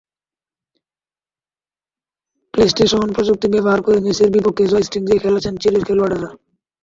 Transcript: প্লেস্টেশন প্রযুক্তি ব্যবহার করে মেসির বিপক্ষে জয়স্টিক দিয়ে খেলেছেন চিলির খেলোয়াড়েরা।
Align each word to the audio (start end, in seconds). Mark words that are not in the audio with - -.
প্লেস্টেশন 2.53 3.07
প্রযুক্তি 3.15 3.47
ব্যবহার 3.53 3.79
করে 3.81 3.97
মেসির 4.05 4.33
বিপক্ষে 4.35 4.71
জয়স্টিক 4.71 5.01
দিয়ে 5.05 5.23
খেলেছেন 5.23 5.53
চিলির 5.61 5.83
খেলোয়াড়েরা। 5.87 6.29